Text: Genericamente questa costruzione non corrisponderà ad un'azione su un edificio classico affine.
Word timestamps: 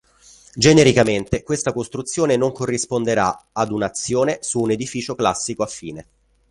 Genericamente 0.55 1.43
questa 1.43 1.73
costruzione 1.73 2.35
non 2.35 2.51
corrisponderà 2.51 3.49
ad 3.51 3.69
un'azione 3.71 4.39
su 4.41 4.59
un 4.59 4.71
edificio 4.71 5.13
classico 5.13 5.61
affine. 5.61 6.07